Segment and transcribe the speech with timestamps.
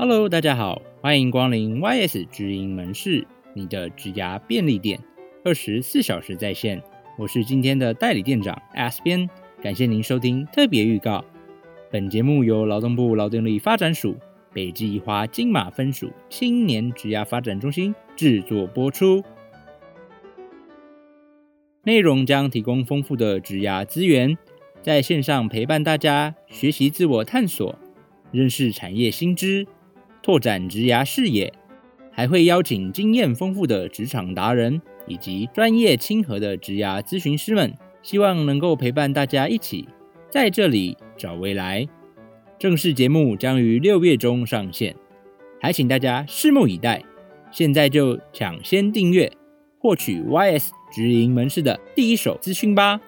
[0.00, 4.96] Hello，大家好，欢迎光临 YS 职营门市，你的职涯便利店，
[5.44, 6.80] 二十四小时在线。
[7.18, 9.28] 我是今天的代理店长 S 编，
[9.60, 11.24] 感谢您收听特别预告。
[11.90, 14.14] 本节目由劳动部劳动力发展署
[14.52, 19.24] 北基花金马分署青年职涯发展中心制作播出。
[21.82, 24.38] 内容将提供丰富的职涯资源，
[24.80, 27.76] 在线上陪伴大家学习自我探索，
[28.30, 29.66] 认识产业新知。
[30.22, 31.52] 拓展职涯视野，
[32.10, 37.72] 还会邀请经验丰富的职场达人以及专业亲和的职涯咨询师们，
[38.02, 39.88] 希望能够陪伴大家一起
[40.28, 41.86] 在这里找未来。
[42.58, 44.94] 正式节目将于六月中上线，
[45.60, 47.02] 还请大家拭目以待。
[47.50, 49.32] 现在就抢先订阅，
[49.78, 53.00] 获取 YS 直营门市的第一手资讯吧。